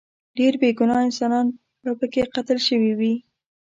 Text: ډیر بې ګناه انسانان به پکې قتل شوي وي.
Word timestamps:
ډیر 0.37 0.53
بې 0.61 0.69
ګناه 0.79 1.01
انسانان 1.07 1.47
به 1.83 1.91
پکې 1.99 2.23
قتل 2.35 2.57
شوي 2.67 2.91
وي. 2.99 3.13